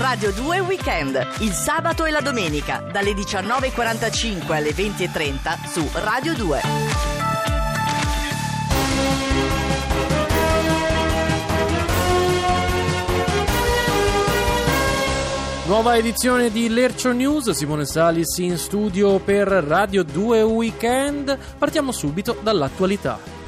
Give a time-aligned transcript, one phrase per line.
[0.00, 6.60] Radio 2 Weekend, il sabato e la domenica, dalle 19.45 alle 20.30 su Radio 2.
[15.66, 21.38] Nuova edizione di Lercio News, Simone Salis in studio per Radio 2 Weekend.
[21.58, 23.39] Partiamo subito dall'attualità.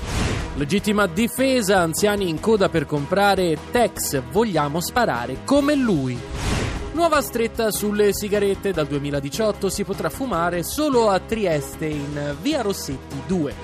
[0.57, 6.19] Legittima difesa, anziani in coda per comprare Tex, vogliamo sparare come lui.
[6.93, 13.23] Nuova stretta sulle sigarette, dal 2018 si potrà fumare solo a Trieste in Via Rossetti
[13.27, 13.55] 2.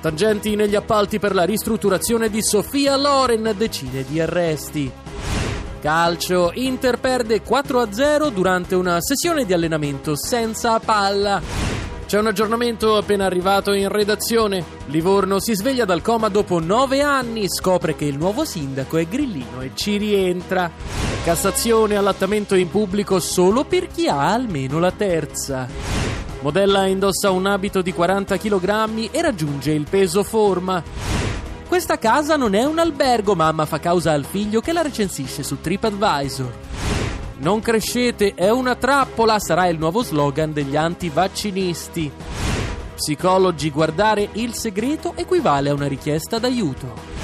[0.00, 4.90] Tangenti negli appalti per la ristrutturazione di Sofia Loren, decine di arresti.
[5.80, 11.69] Calcio, Inter perde 4-0 durante una sessione di allenamento senza palla.
[12.10, 14.64] C'è un aggiornamento appena arrivato in redazione.
[14.86, 19.60] Livorno si sveglia dal coma dopo 9 anni, scopre che il nuovo sindaco è grillino
[19.60, 20.72] e ci rientra.
[21.22, 25.68] Cassazione allattamento in pubblico solo per chi ha almeno la terza.
[26.40, 30.82] Modella indossa un abito di 40 kg e raggiunge il peso forma.
[31.68, 35.60] Questa casa non è un albergo, mamma fa causa al figlio che la recensisce su
[35.60, 36.52] TripAdvisor.
[37.40, 42.12] Non crescete, è una trappola, sarà il nuovo slogan degli antivaccinisti.
[42.94, 47.18] Psicologi, guardare il segreto equivale a una richiesta d'aiuto.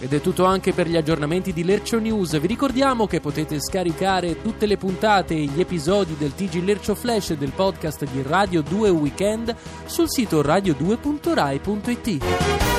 [0.00, 2.40] Ed è tutto anche per gli aggiornamenti di Lercio News.
[2.40, 7.30] Vi ricordiamo che potete scaricare tutte le puntate e gli episodi del TG Lercio Flash
[7.30, 9.54] e del podcast di Radio 2 Weekend
[9.86, 12.73] sul sito radio2.rai.it.